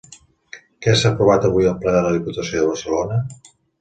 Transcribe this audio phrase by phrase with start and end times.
[0.85, 3.21] Què s'ha aprovat avui al ple de la Diputació de Barcelona?